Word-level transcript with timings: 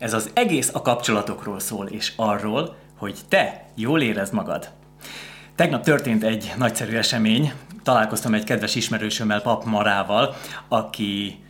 Ez 0.00 0.12
az 0.12 0.30
egész 0.34 0.70
a 0.74 0.82
kapcsolatokról 0.82 1.58
szól, 1.58 1.86
és 1.86 2.12
arról, 2.16 2.76
hogy 2.98 3.18
te 3.28 3.64
jól 3.74 4.00
érezd 4.00 4.32
magad. 4.32 4.70
Tegnap 5.54 5.82
történt 5.82 6.24
egy 6.24 6.52
nagyszerű 6.58 6.96
esemény. 6.96 7.52
Találkoztam 7.82 8.34
egy 8.34 8.44
kedves 8.44 8.74
ismerősömmel, 8.74 9.42
Pap 9.42 9.64
Marával, 9.64 10.36
aki 10.68 11.44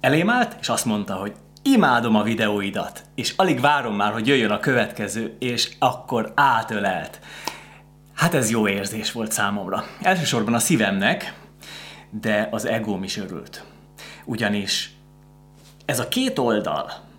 elém 0.00 0.30
állt, 0.30 0.56
és 0.60 0.68
azt 0.68 0.84
mondta, 0.84 1.14
hogy 1.14 1.32
imádom 1.62 2.16
a 2.16 2.22
videóidat, 2.22 3.02
és 3.14 3.34
alig 3.36 3.60
várom 3.60 3.94
már, 3.94 4.12
hogy 4.12 4.26
jöjjön 4.26 4.50
a 4.50 4.60
következő, 4.60 5.36
és 5.38 5.70
akkor 5.78 6.32
átölelt. 6.34 7.20
Hát 8.14 8.34
ez 8.34 8.50
jó 8.50 8.68
érzés 8.68 9.12
volt 9.12 9.32
számomra. 9.32 9.84
Elsősorban 10.00 10.54
a 10.54 10.58
szívemnek, 10.58 11.34
de 12.10 12.48
az 12.50 12.64
egóm 12.64 13.02
is 13.02 13.16
örült. 13.16 13.64
Ugyanis 14.24 14.90
ez 15.84 15.98
a 15.98 16.08
két 16.08 16.38
oldal, 16.38 17.10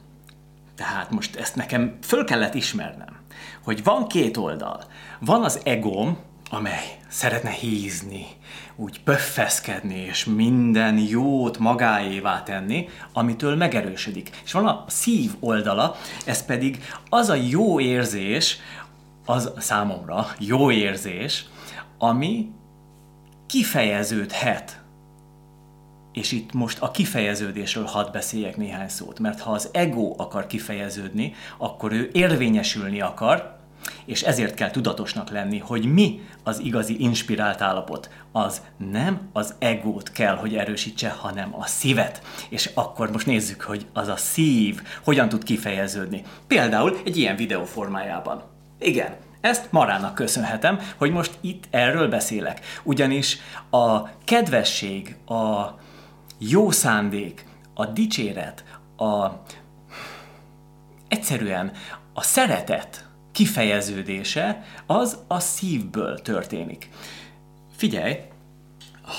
tehát 0.75 1.11
most 1.11 1.35
ezt 1.35 1.55
nekem 1.55 1.97
föl 2.01 2.23
kellett 2.23 2.53
ismernem, 2.53 3.19
hogy 3.63 3.83
van 3.83 4.07
két 4.07 4.37
oldal. 4.37 4.83
Van 5.19 5.43
az 5.43 5.59
egóm, 5.63 6.17
amely 6.49 6.97
szeretne 7.07 7.49
hízni, 7.49 8.25
úgy 8.75 9.03
pöffeszkedni, 9.03 9.95
és 9.95 10.25
minden 10.25 10.97
jót 10.97 11.57
magáévá 11.57 12.43
tenni, 12.43 12.89
amitől 13.13 13.55
megerősödik. 13.55 14.29
És 14.43 14.51
van 14.51 14.65
a 14.65 14.85
szív 14.87 15.31
oldala, 15.39 15.95
ez 16.25 16.45
pedig 16.45 16.83
az 17.09 17.29
a 17.29 17.35
jó 17.35 17.79
érzés, 17.79 18.57
az 19.25 19.51
számomra 19.57 20.27
jó 20.39 20.71
érzés, 20.71 21.45
ami 21.97 22.51
kifejeződhet 23.45 24.82
és 26.13 26.31
itt 26.31 26.53
most 26.53 26.79
a 26.79 26.91
kifejeződésről 26.91 27.85
hadd 27.85 28.11
beszéljek 28.11 28.57
néhány 28.57 28.89
szót, 28.89 29.19
mert 29.19 29.39
ha 29.39 29.51
az 29.51 29.69
ego 29.71 30.13
akar 30.17 30.47
kifejeződni, 30.47 31.33
akkor 31.57 31.91
ő 31.91 32.09
érvényesülni 32.13 33.01
akar, 33.01 33.61
és 34.05 34.21
ezért 34.21 34.53
kell 34.53 34.71
tudatosnak 34.71 35.29
lenni, 35.29 35.57
hogy 35.57 35.93
mi 35.93 36.21
az 36.43 36.59
igazi 36.59 37.01
inspirált 37.01 37.61
állapot. 37.61 38.09
Az 38.31 38.61
nem 38.91 39.29
az 39.33 39.55
egót 39.59 40.11
kell, 40.11 40.35
hogy 40.35 40.55
erősítse, 40.55 41.09
hanem 41.09 41.55
a 41.55 41.65
szívet. 41.65 42.21
És 42.49 42.69
akkor 42.73 43.11
most 43.11 43.25
nézzük, 43.25 43.61
hogy 43.61 43.85
az 43.93 44.07
a 44.07 44.15
szív 44.15 44.81
hogyan 45.03 45.29
tud 45.29 45.43
kifejeződni. 45.43 46.23
Például 46.47 46.97
egy 47.05 47.17
ilyen 47.17 47.35
videó 47.35 47.63
formájában. 47.65 48.43
Igen, 48.79 49.15
ezt 49.41 49.71
Marának 49.71 50.15
köszönhetem, 50.15 50.79
hogy 50.97 51.11
most 51.11 51.37
itt 51.41 51.63
erről 51.69 52.07
beszélek. 52.07 52.59
Ugyanis 52.83 53.37
a 53.69 54.09
kedvesség, 54.23 55.15
a 55.25 55.65
jó 56.37 56.71
szándék, 56.71 57.45
a 57.73 57.85
dicséret, 57.85 58.63
a 58.97 59.27
egyszerűen 61.07 61.71
a 62.13 62.21
szeretet 62.21 63.07
kifejeződése 63.31 64.63
az 64.85 65.17
a 65.27 65.39
szívből 65.39 66.21
történik. 66.21 66.89
Figyelj, 67.75 68.15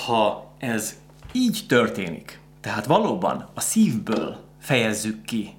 ha 0.05 0.51
ez 0.57 0.95
így 1.31 1.65
történik, 1.67 2.39
tehát 2.61 2.85
valóban 2.85 3.49
a 3.53 3.59
szívből 3.59 4.43
fejezzük 4.59 5.25
ki 5.25 5.53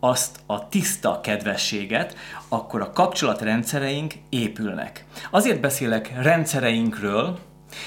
azt 0.00 0.40
a 0.46 0.68
tiszta 0.68 1.20
kedvességet, 1.20 2.16
akkor 2.48 2.80
a 2.80 2.92
kapcsolatrendszereink 2.92 4.14
épülnek. 4.28 5.04
Azért 5.30 5.60
beszélek 5.60 6.22
rendszereinkről, 6.22 7.38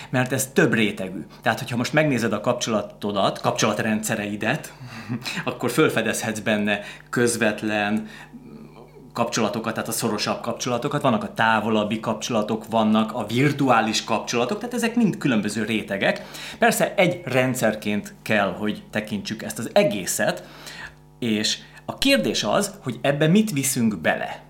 mert 0.09 0.31
ez 0.31 0.49
több 0.53 0.73
rétegű. 0.73 1.25
Tehát, 1.41 1.59
hogyha 1.59 1.77
most 1.77 1.93
megnézed 1.93 2.33
a 2.33 2.41
kapcsolatodat, 2.41 3.41
kapcsolatrendszereidet, 3.41 4.73
akkor 5.45 5.71
fölfedezhetsz 5.71 6.39
benne 6.39 6.79
közvetlen 7.09 8.07
kapcsolatokat, 9.13 9.73
tehát 9.73 9.89
a 9.89 9.91
szorosabb 9.91 10.41
kapcsolatokat, 10.41 11.01
vannak 11.01 11.23
a 11.23 11.33
távolabbi 11.33 11.99
kapcsolatok, 11.99 12.67
vannak 12.69 13.13
a 13.13 13.25
virtuális 13.25 14.03
kapcsolatok, 14.03 14.59
tehát 14.59 14.73
ezek 14.73 14.95
mind 14.95 15.17
különböző 15.17 15.63
rétegek. 15.63 16.25
Persze 16.59 16.93
egy 16.95 17.21
rendszerként 17.25 18.13
kell, 18.21 18.53
hogy 18.53 18.83
tekintsük 18.89 19.43
ezt 19.43 19.59
az 19.59 19.69
egészet, 19.73 20.43
és 21.19 21.57
a 21.85 21.97
kérdés 21.97 22.43
az, 22.43 22.73
hogy 22.83 22.99
ebbe 23.01 23.27
mit 23.27 23.51
viszünk 23.51 23.97
bele. 23.97 24.43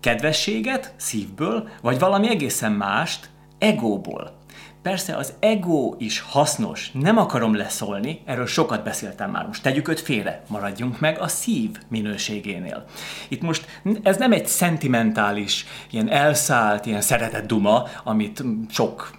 Kedvességet 0.00 0.94
szívből, 0.96 1.68
vagy 1.82 1.98
valami 1.98 2.28
egészen 2.28 2.72
mást 2.72 3.28
egóból. 3.64 4.42
Persze 4.82 5.16
az 5.16 5.32
ego 5.38 5.94
is 5.98 6.20
hasznos, 6.20 6.90
nem 6.92 7.18
akarom 7.18 7.56
leszólni, 7.56 8.22
erről 8.24 8.46
sokat 8.46 8.84
beszéltem 8.84 9.30
már, 9.30 9.46
most 9.46 9.62
tegyük 9.62 9.88
őt 9.88 10.00
félre, 10.00 10.42
maradjunk 10.48 11.00
meg 11.00 11.20
a 11.20 11.28
szív 11.28 11.70
minőségénél. 11.88 12.84
Itt 13.28 13.42
most 13.42 13.66
ez 14.02 14.16
nem 14.16 14.32
egy 14.32 14.46
szentimentális, 14.46 15.66
ilyen 15.90 16.10
elszállt, 16.10 16.86
ilyen 16.86 17.00
szeretett 17.00 17.46
duma, 17.46 17.84
amit 18.04 18.42
sok 18.70 19.10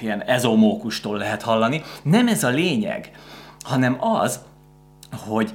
ilyen 0.00 0.22
ezomókustól 0.22 1.18
lehet 1.18 1.42
hallani, 1.42 1.82
nem 2.02 2.28
ez 2.28 2.44
a 2.44 2.48
lényeg, 2.48 3.10
hanem 3.62 3.96
az, 4.00 4.40
hogy 5.26 5.52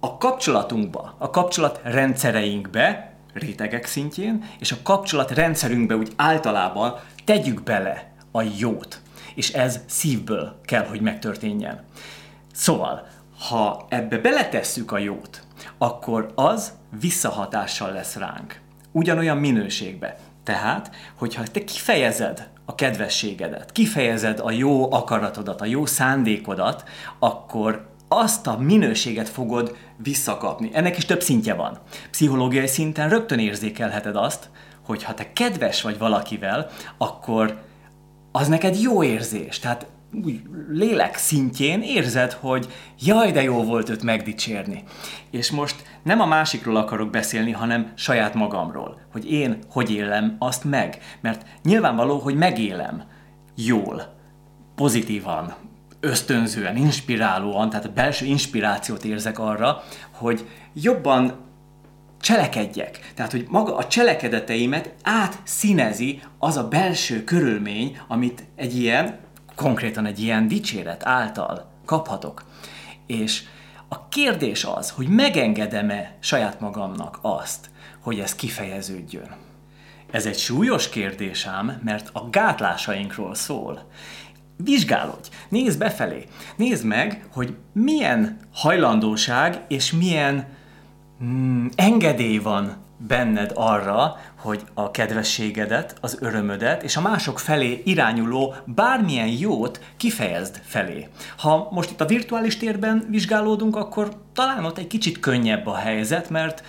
a 0.00 0.16
kapcsolatunkba, 0.16 1.14
a 1.18 1.30
kapcsolat 1.30 1.80
rendszereinkbe, 1.82 3.13
rétegek 3.34 3.86
szintjén, 3.86 4.44
és 4.58 4.72
a 4.72 4.76
kapcsolat 4.82 5.30
rendszerünkbe 5.30 5.96
úgy 5.96 6.12
általában 6.16 7.00
tegyük 7.24 7.62
bele 7.62 8.12
a 8.30 8.42
jót, 8.58 9.00
és 9.34 9.52
ez 9.52 9.80
szívből 9.86 10.60
kell, 10.64 10.84
hogy 10.86 11.00
megtörténjen. 11.00 11.84
Szóval, 12.52 13.06
ha 13.48 13.86
ebbe 13.88 14.18
beletesszük 14.18 14.92
a 14.92 14.98
jót, 14.98 15.42
akkor 15.78 16.32
az 16.34 16.72
visszahatással 17.00 17.92
lesz 17.92 18.16
ránk. 18.16 18.60
Ugyanolyan 18.92 19.36
minőségbe. 19.36 20.16
Tehát, 20.44 20.90
hogyha 21.14 21.42
te 21.42 21.64
kifejezed 21.64 22.48
a 22.64 22.74
kedvességedet, 22.74 23.72
kifejezed 23.72 24.40
a 24.40 24.50
jó 24.50 24.92
akaratodat, 24.92 25.60
a 25.60 25.64
jó 25.64 25.86
szándékodat, 25.86 26.84
akkor 27.18 27.86
azt 28.18 28.46
a 28.46 28.58
minőséget 28.58 29.28
fogod 29.28 29.76
visszakapni. 29.96 30.70
Ennek 30.72 30.96
is 30.96 31.04
több 31.04 31.22
szintje 31.22 31.54
van. 31.54 31.78
Pszichológiai 32.10 32.66
szinten 32.66 33.08
rögtön 33.08 33.38
érzékelheted 33.38 34.16
azt, 34.16 34.50
hogy 34.84 35.02
ha 35.02 35.14
te 35.14 35.32
kedves 35.32 35.82
vagy 35.82 35.98
valakivel, 35.98 36.70
akkor 36.98 37.62
az 38.32 38.48
neked 38.48 38.80
jó 38.80 39.02
érzés. 39.02 39.58
Tehát 39.58 39.86
úgy 40.24 40.42
lélek 40.68 41.16
szintjén 41.16 41.82
érzed, 41.82 42.32
hogy 42.32 42.72
jaj, 42.98 43.32
de 43.32 43.42
jó 43.42 43.62
volt 43.62 43.88
őt 43.88 44.02
megdicsérni. 44.02 44.82
És 45.30 45.50
most 45.50 45.82
nem 46.02 46.20
a 46.20 46.26
másikról 46.26 46.76
akarok 46.76 47.10
beszélni, 47.10 47.50
hanem 47.50 47.92
saját 47.94 48.34
magamról, 48.34 49.00
hogy 49.12 49.32
én 49.32 49.58
hogy 49.70 49.90
élem 49.90 50.36
azt 50.38 50.64
meg. 50.64 50.98
Mert 51.20 51.46
nyilvánvaló, 51.62 52.18
hogy 52.18 52.34
megélem 52.34 53.02
jól, 53.54 54.14
pozitívan, 54.74 55.54
ösztönzően, 56.04 56.76
inspirálóan, 56.76 57.70
tehát 57.70 57.84
a 57.84 57.92
belső 57.92 58.26
inspirációt 58.26 59.04
érzek 59.04 59.38
arra, 59.38 59.82
hogy 60.10 60.48
jobban 60.72 61.38
cselekedjek. 62.20 63.12
Tehát, 63.14 63.30
hogy 63.30 63.46
maga 63.48 63.76
a 63.76 63.86
cselekedeteimet 63.86 64.94
átszínezi 65.02 66.22
az 66.38 66.56
a 66.56 66.68
belső 66.68 67.24
körülmény, 67.24 68.00
amit 68.08 68.44
egy 68.56 68.78
ilyen, 68.78 69.18
konkrétan 69.54 70.06
egy 70.06 70.20
ilyen 70.20 70.48
dicséret 70.48 71.06
által 71.06 71.70
kaphatok. 71.84 72.44
És 73.06 73.42
a 73.88 74.08
kérdés 74.08 74.64
az, 74.64 74.90
hogy 74.90 75.08
megengedem-e 75.08 76.16
saját 76.20 76.60
magamnak 76.60 77.18
azt, 77.22 77.70
hogy 78.00 78.18
ez 78.18 78.34
kifejeződjön. 78.34 79.36
Ez 80.10 80.26
egy 80.26 80.38
súlyos 80.38 80.88
kérdés 80.88 81.46
ám, 81.46 81.80
mert 81.84 82.10
a 82.12 82.28
gátlásainkról 82.30 83.34
szól. 83.34 83.90
Vizsgálódj, 84.56 85.28
nézd 85.48 85.78
befelé, 85.78 86.24
nézd 86.56 86.84
meg, 86.84 87.26
hogy 87.32 87.56
milyen 87.72 88.38
hajlandóság 88.52 89.60
és 89.68 89.92
milyen 89.92 90.46
mm, 91.24 91.66
engedély 91.74 92.38
van 92.38 92.84
benned 93.06 93.50
arra, 93.54 94.16
hogy 94.38 94.64
a 94.74 94.90
kedvességedet, 94.90 95.96
az 96.00 96.18
örömödet 96.20 96.82
és 96.82 96.96
a 96.96 97.00
mások 97.00 97.38
felé 97.38 97.82
irányuló 97.84 98.54
bármilyen 98.64 99.28
jót 99.28 99.80
kifejezd 99.96 100.60
felé. 100.64 101.08
Ha 101.36 101.68
most 101.70 101.90
itt 101.90 102.00
a 102.00 102.06
virtuális 102.06 102.56
térben 102.56 103.06
vizsgálódunk, 103.10 103.76
akkor 103.76 104.22
talán 104.32 104.64
ott 104.64 104.78
egy 104.78 104.86
kicsit 104.86 105.20
könnyebb 105.20 105.66
a 105.66 105.74
helyzet, 105.74 106.30
mert 106.30 106.64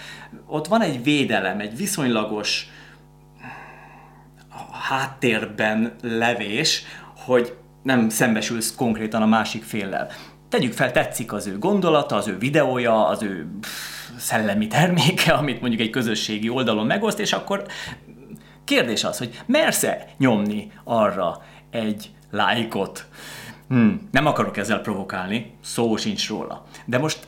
ott 0.47 0.67
van 0.67 0.81
egy 0.81 1.03
védelem, 1.03 1.59
egy 1.59 1.77
viszonylagos 1.77 2.69
háttérben 4.89 5.95
levés, 6.01 6.83
hogy 7.25 7.57
nem 7.85 8.09
szembesülsz 8.09 8.75
konkrétan 8.75 9.21
a 9.21 9.25
másik 9.25 9.63
féllel. 9.63 10.07
Tegyük 10.49 10.73
fel, 10.73 10.91
tetszik 10.91 11.33
az 11.33 11.47
ő 11.47 11.57
gondolata, 11.59 12.15
az 12.15 12.27
ő 12.27 12.37
videója, 12.37 13.07
az 13.07 13.23
ő 13.23 13.47
szellemi 14.17 14.67
terméke, 14.67 15.33
amit 15.33 15.61
mondjuk 15.61 15.81
egy 15.81 15.89
közösségi 15.89 16.49
oldalon 16.49 16.85
megoszt, 16.85 17.19
és 17.19 17.33
akkor 17.33 17.65
kérdés 18.63 19.03
az, 19.03 19.17
hogy 19.17 19.41
mersz-e 19.45 20.07
nyomni 20.17 20.71
arra 20.83 21.41
egy 21.71 22.09
lájkot? 22.31 23.05
Hmm, 23.67 24.07
nem 24.11 24.25
akarok 24.25 24.57
ezzel 24.57 24.79
provokálni, 24.79 25.55
szó 25.63 25.95
sincs 25.95 26.29
róla. 26.29 26.65
De 26.85 26.97
most 26.97 27.27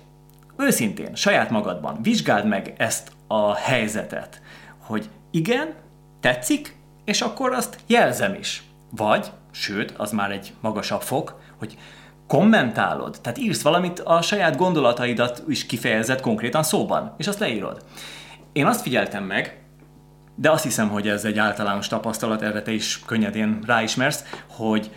őszintén, 0.58 1.16
saját 1.16 1.50
magadban 1.50 2.02
vizsgáld 2.02 2.46
meg 2.46 2.74
ezt 2.78 3.12
a 3.28 3.56
helyzetet, 3.56 4.42
hogy 4.78 5.10
igen, 5.32 5.74
tetszik, 6.20 6.76
és 7.06 7.22
akkor 7.22 7.54
azt 7.54 7.80
jelzem 7.88 8.34
is. 8.34 8.67
Vagy, 8.90 9.32
sőt, 9.52 9.92
az 9.98 10.12
már 10.12 10.32
egy 10.32 10.54
magasabb 10.62 11.02
fok, 11.02 11.40
hogy 11.58 11.78
kommentálod, 12.28 13.18
tehát 13.22 13.38
írsz 13.38 13.62
valamit, 13.62 14.00
a 14.00 14.22
saját 14.22 14.58
gondolataidat 14.58 15.44
is 15.48 15.66
kifejezed 15.66 16.22
konkrétan 16.22 16.64
szóban, 16.64 17.14
és 17.18 17.28
azt 17.28 17.40
leírod. 17.40 17.84
Én 18.52 18.66
azt 18.66 18.82
figyeltem 18.82 19.24
meg, 19.24 19.62
de 20.36 20.52
azt 20.52 20.64
hiszem, 20.64 20.90
hogy 20.90 21.08
ez 21.08 21.26
egy 21.26 21.38
általános 21.38 21.88
tapasztalat, 21.88 22.42
erre 22.42 22.62
te 22.62 22.72
is 22.72 23.00
könnyedén 23.06 23.60
ráismersz, 23.66 24.24
hogy 24.48 24.92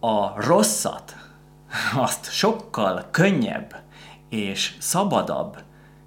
a 0.00 0.46
rosszat 0.46 1.16
azt 1.96 2.32
sokkal 2.32 3.04
könnyebb 3.10 3.74
és 4.28 4.74
szabadabb 4.78 5.56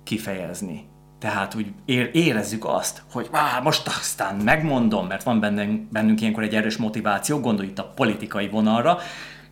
kifejezni. 0.04 0.89
Tehát 1.20 1.56
úgy 1.56 1.74
érezzük 2.12 2.66
azt, 2.66 3.04
hogy 3.12 3.30
Á, 3.32 3.60
most 3.60 3.88
aztán 3.88 4.36
megmondom, 4.36 5.08
mert 5.08 5.24
van 5.24 5.40
bennünk, 5.40 5.92
bennünk 5.92 6.22
ilyenkor 6.22 6.44
egy 6.44 6.56
erős 6.56 6.78
motiváció, 6.78 7.40
gondolj 7.40 7.68
itt 7.68 7.80
a 7.80 7.92
politikai 7.96 8.48
vonalra, 8.48 8.98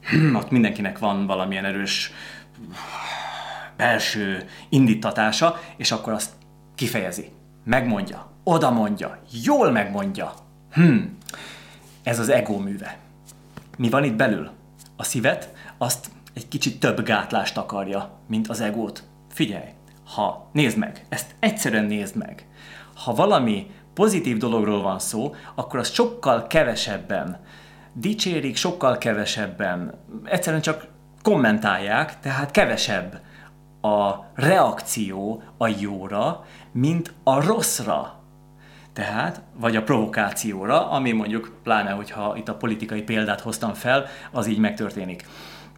hm, 0.09 0.35
ott 0.35 0.51
mindenkinek 0.51 0.99
van 0.99 1.25
valamilyen 1.25 1.65
erős 1.65 2.11
belső 3.77 4.45
indítatása, 4.69 5.59
és 5.77 5.91
akkor 5.91 6.13
azt 6.13 6.31
kifejezi, 6.75 7.31
megmondja, 7.63 8.31
oda 8.43 8.71
mondja, 8.71 9.19
jól 9.43 9.71
megmondja. 9.71 10.33
Hm, 10.71 10.97
ez 12.03 12.19
az 12.19 12.29
ego 12.29 12.57
műve. 12.57 12.97
Mi 13.77 13.89
van 13.89 14.03
itt 14.03 14.15
belül? 14.15 14.49
A 14.95 15.03
szívet 15.03 15.53
azt 15.77 16.09
egy 16.33 16.47
kicsit 16.47 16.79
több 16.79 17.03
gátlást 17.03 17.57
akarja, 17.57 18.19
mint 18.27 18.47
az 18.47 18.61
egót. 18.61 19.03
Figyelj, 19.31 19.69
ha 20.15 20.49
nézd 20.51 20.77
meg, 20.77 21.05
ezt 21.09 21.35
egyszerűen 21.39 21.85
nézd 21.85 22.15
meg. 22.15 22.47
Ha 22.95 23.13
valami 23.13 23.71
pozitív 23.93 24.37
dologról 24.37 24.81
van 24.81 24.99
szó, 24.99 25.35
akkor 25.55 25.79
azt 25.79 25.93
sokkal 25.93 26.47
kevesebben 26.47 27.39
dicsérik, 27.93 28.55
sokkal 28.55 28.97
kevesebben, 28.97 29.93
egyszerűen 30.23 30.61
csak 30.61 30.87
kommentálják, 31.21 32.19
tehát 32.19 32.51
kevesebb 32.51 33.21
a 33.81 34.25
reakció 34.35 35.43
a 35.57 35.67
jóra, 35.67 36.45
mint 36.71 37.13
a 37.23 37.45
rosszra. 37.45 38.19
Tehát, 38.93 39.41
vagy 39.53 39.75
a 39.75 39.83
provokációra, 39.83 40.89
ami 40.89 41.11
mondjuk, 41.11 41.51
pláne, 41.63 41.91
hogyha 41.91 42.35
itt 42.37 42.47
a 42.47 42.55
politikai 42.55 43.01
példát 43.01 43.41
hoztam 43.41 43.73
fel, 43.73 44.05
az 44.31 44.47
így 44.47 44.57
megtörténik. 44.57 45.25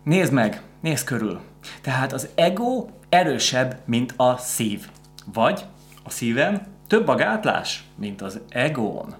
Nézd 0.03 0.33
meg, 0.33 0.61
nézd 0.81 1.05
körül. 1.05 1.41
Tehát 1.81 2.13
az 2.13 2.29
ego 2.35 2.85
erősebb, 3.09 3.79
mint 3.85 4.13
a 4.17 4.37
szív. 4.37 4.87
Vagy 5.33 5.65
a 6.03 6.09
szívem 6.09 6.67
több 6.87 7.07
a 7.07 7.15
gátlás, 7.15 7.83
mint 7.95 8.21
az 8.21 8.39
egón. 8.49 9.15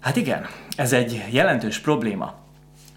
Hát 0.00 0.16
igen, 0.16 0.46
ez 0.76 0.92
egy 0.92 1.24
jelentős 1.30 1.78
probléma. 1.78 2.34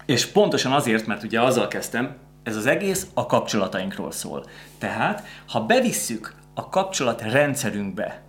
És 0.06 0.26
pontosan 0.26 0.72
azért, 0.72 1.06
mert 1.06 1.22
ugye 1.22 1.40
azzal 1.40 1.68
kezdtem, 1.68 2.16
ez 2.42 2.56
az 2.56 2.66
egész 2.66 3.06
a 3.14 3.26
kapcsolatainkról 3.26 4.12
szól. 4.12 4.44
Tehát, 4.78 5.24
ha 5.48 5.60
bevisszük 5.60 6.34
a 6.54 6.68
kapcsolat 6.68 7.22
rendszerünkbe 7.22 8.22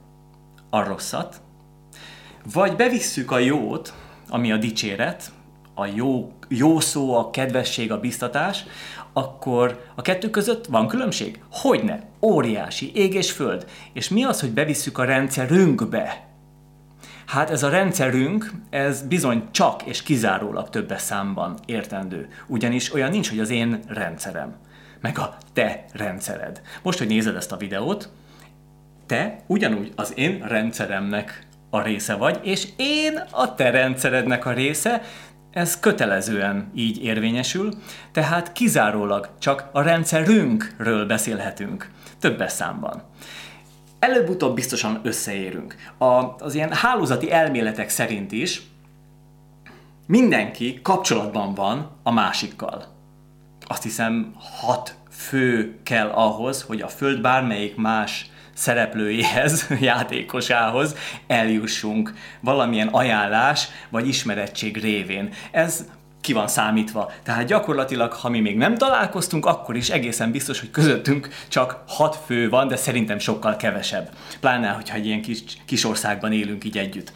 a 0.70 0.84
rosszat, 0.84 1.42
vagy 2.54 2.76
bevisszük 2.76 3.32
a 3.32 3.38
jót, 3.38 3.94
ami 4.30 4.52
a 4.52 4.58
dicséret, 4.58 5.32
a 5.78 5.86
jó, 5.86 6.32
jó 6.48 6.80
szó, 6.80 7.16
a 7.18 7.30
kedvesség, 7.30 7.92
a 7.92 8.00
biztatás, 8.00 8.64
akkor 9.14 9.86
a 9.96 10.02
kettő 10.02 10.30
között 10.30 10.66
van 10.66 10.88
különbség? 10.88 11.40
Hogyne? 11.52 12.04
Óriási, 12.22 12.92
ég 12.96 13.14
és 13.14 13.32
föld. 13.32 13.66
És 13.94 14.10
mi 14.10 14.24
az, 14.24 14.40
hogy 14.40 14.52
bevisszük 14.52 14.98
a 14.98 15.04
rendszerünkbe? 15.04 16.28
Hát 17.26 17.50
ez 17.50 17.64
a 17.64 17.70
rendszerünk, 17.70 18.52
ez 18.70 19.02
bizony 19.02 19.44
csak 19.52 19.84
és 19.84 20.04
kizárólag 20.04 20.70
többes 20.70 21.02
számban 21.02 21.58
értendő. 21.66 22.28
Ugyanis 22.48 22.94
olyan 22.94 23.10
nincs, 23.10 23.30
hogy 23.30 23.40
az 23.40 23.50
én 23.50 23.80
rendszerem, 23.88 24.56
meg 25.02 25.18
a 25.18 25.38
te 25.54 25.86
rendszered. 25.94 26.62
Most, 26.82 26.98
hogy 26.98 27.08
nézed 27.08 27.36
ezt 27.36 27.52
a 27.52 27.58
videót, 27.58 28.10
te 29.06 29.44
ugyanúgy 29.48 29.92
az 29.96 30.14
én 30.16 30.44
rendszeremnek 30.48 31.48
a 31.70 31.82
része 31.82 32.16
vagy, 32.16 32.40
és 32.44 32.68
én 32.76 33.24
a 33.32 33.56
te 33.56 33.70
rendszerednek 33.70 34.46
a 34.46 34.52
része, 34.52 35.02
ez 35.58 35.80
kötelezően 35.80 36.72
így 36.76 37.04
érvényesül, 37.04 37.74
tehát 38.12 38.52
kizárólag 38.52 39.30
csak 39.40 39.70
a 39.72 39.82
rendszerünkről 39.82 41.06
beszélhetünk, 41.06 41.90
többes 42.20 42.52
számban. 42.52 43.04
Előbb-utóbb 44.00 44.56
biztosan 44.56 45.00
összeérünk. 45.04 45.76
A, 45.98 46.06
az 46.40 46.56
ilyen 46.56 46.74
hálózati 46.74 47.32
elméletek 47.32 47.90
szerint 47.90 48.32
is 48.32 48.62
mindenki 50.08 50.80
kapcsolatban 50.82 51.54
van 51.54 51.92
a 52.04 52.12
másikkal. 52.12 52.86
Azt 53.68 53.84
hiszem 53.84 54.36
hat 54.40 54.96
fő 55.10 55.80
kell 55.84 56.10
ahhoz, 56.10 56.62
hogy 56.62 56.82
a 56.82 56.88
Föld 56.88 57.22
bármelyik 57.22 57.76
más 57.76 58.32
szereplőjéhez, 58.58 59.68
játékosához 59.80 60.96
eljussunk 61.28 62.14
valamilyen 62.40 62.88
ajánlás 62.88 63.68
vagy 63.90 64.08
ismerettség 64.08 64.78
révén. 64.78 65.30
Ez 65.52 65.86
ki 66.22 66.34
van 66.34 66.48
számítva. 66.48 67.12
Tehát 67.24 67.46
gyakorlatilag, 67.46 68.14
ha 68.14 68.30
mi 68.30 68.40
még 68.40 68.58
nem 68.58 68.76
találkoztunk, 68.76 69.46
akkor 69.46 69.76
is 69.76 69.90
egészen 69.90 70.32
biztos, 70.32 70.60
hogy 70.60 70.72
közöttünk 70.72 71.30
csak 71.48 71.84
hat 71.88 72.20
fő 72.26 72.50
van, 72.50 72.68
de 72.68 72.76
szerintem 72.76 73.20
sokkal 73.20 73.56
kevesebb. 73.56 74.10
Pláne, 74.40 74.70
hogyha 74.70 74.96
egy 74.96 75.06
ilyen 75.06 75.22
kis, 75.22 75.40
kis 75.66 75.86
országban 75.86 76.32
élünk 76.32 76.64
így 76.64 76.78
együtt. 76.78 77.12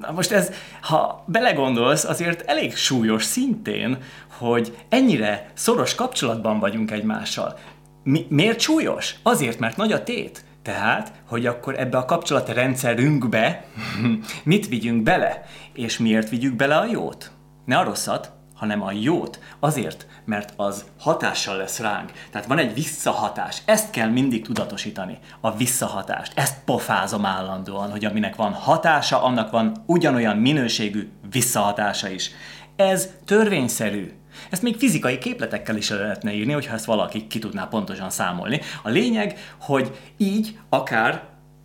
Na 0.00 0.10
most 0.10 0.30
ez, 0.30 0.50
ha 0.80 1.24
belegondolsz, 1.26 2.04
azért 2.04 2.40
elég 2.50 2.76
súlyos 2.76 3.24
szintén, 3.24 3.98
hogy 4.38 4.76
ennyire 4.88 5.50
szoros 5.54 5.94
kapcsolatban 5.94 6.58
vagyunk 6.58 6.90
egymással. 6.90 7.58
Mi, 8.02 8.26
miért 8.28 8.60
súlyos? 8.60 9.14
Azért, 9.22 9.58
mert 9.58 9.76
nagy 9.76 9.92
a 9.92 10.02
tét. 10.02 10.43
Tehát, 10.64 11.12
hogy 11.26 11.46
akkor 11.46 11.78
ebbe 11.78 11.98
a 11.98 12.04
kapcsolatrendszerünkbe 12.04 13.64
mit 14.44 14.68
vigyünk 14.68 15.02
bele, 15.02 15.42
és 15.72 15.98
miért 15.98 16.28
vigyük 16.28 16.54
bele 16.54 16.76
a 16.76 16.84
jót? 16.84 17.30
Ne 17.64 17.78
a 17.78 17.84
rosszat, 17.84 18.32
hanem 18.54 18.82
a 18.82 18.92
jót. 18.92 19.38
Azért, 19.60 20.06
mert 20.24 20.52
az 20.56 20.84
hatással 20.98 21.56
lesz 21.56 21.78
ránk. 21.78 22.12
Tehát 22.30 22.46
van 22.46 22.58
egy 22.58 22.74
visszahatás. 22.74 23.62
Ezt 23.64 23.90
kell 23.90 24.08
mindig 24.08 24.44
tudatosítani. 24.44 25.18
A 25.40 25.56
visszahatást. 25.56 26.38
Ezt 26.38 26.58
pofázom 26.64 27.24
állandóan, 27.24 27.90
hogy 27.90 28.04
aminek 28.04 28.36
van 28.36 28.52
hatása, 28.52 29.22
annak 29.22 29.50
van 29.50 29.82
ugyanolyan 29.86 30.36
minőségű 30.36 31.08
visszahatása 31.30 32.08
is. 32.08 32.30
Ez 32.76 33.08
törvényszerű. 33.24 34.12
Ezt 34.50 34.62
még 34.62 34.76
fizikai 34.76 35.18
képletekkel 35.18 35.76
is 35.76 35.90
lehetne 35.90 36.32
írni, 36.32 36.52
hogyha 36.52 36.74
ezt 36.74 36.84
valaki 36.84 37.26
ki 37.26 37.38
tudná 37.38 37.64
pontosan 37.64 38.10
számolni. 38.10 38.60
A 38.82 38.88
lényeg, 38.88 39.54
hogy 39.60 39.98
így 40.16 40.58
akár 40.68 41.22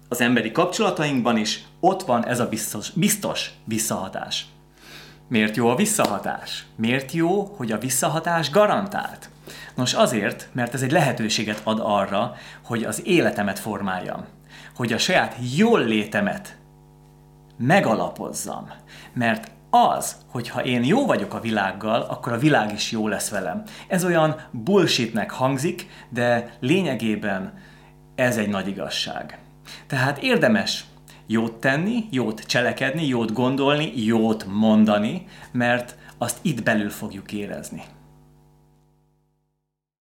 az 0.09 0.21
emberi 0.21 0.51
kapcsolatainkban 0.51 1.37
is 1.37 1.63
ott 1.79 2.01
van 2.01 2.25
ez 2.25 2.39
a 2.39 2.47
biztos, 2.47 2.89
biztos 2.89 3.49
visszahatás. 3.63 4.45
Miért 5.27 5.55
jó 5.55 5.67
a 5.67 5.75
visszahatás? 5.75 6.65
Miért 6.75 7.11
jó, 7.11 7.43
hogy 7.57 7.71
a 7.71 7.77
visszahatás 7.77 8.49
garantált? 8.49 9.29
Nos 9.75 9.93
azért, 9.93 10.49
mert 10.51 10.73
ez 10.73 10.81
egy 10.81 10.91
lehetőséget 10.91 11.61
ad 11.63 11.79
arra, 11.81 12.35
hogy 12.63 12.83
az 12.83 13.01
életemet 13.05 13.59
formáljam, 13.59 14.25
hogy 14.75 14.93
a 14.93 14.97
saját 14.97 15.35
jól 15.55 15.83
létemet 15.83 16.57
megalapozzam. 17.57 18.69
Mert 19.13 19.51
az, 19.69 20.15
hogyha 20.27 20.63
én 20.63 20.83
jó 20.83 21.05
vagyok 21.05 21.33
a 21.33 21.39
világgal, 21.39 22.01
akkor 22.01 22.33
a 22.33 22.37
világ 22.37 22.73
is 22.73 22.91
jó 22.91 23.07
lesz 23.07 23.29
velem. 23.29 23.63
Ez 23.87 24.05
olyan 24.05 24.35
bullshitnek 24.51 25.31
hangzik, 25.31 25.87
de 26.09 26.57
lényegében 26.59 27.53
ez 28.15 28.37
egy 28.37 28.49
nagy 28.49 28.67
igazság. 28.67 29.39
Tehát 29.87 30.17
érdemes 30.17 30.85
jót 31.27 31.53
tenni, 31.53 32.03
jót 32.11 32.41
cselekedni, 32.41 33.07
jót 33.07 33.33
gondolni, 33.33 33.91
jót 33.95 34.45
mondani, 34.47 35.25
mert 35.51 35.95
azt 36.17 36.37
itt 36.41 36.63
belül 36.63 36.89
fogjuk 36.89 37.31
érezni. 37.31 37.83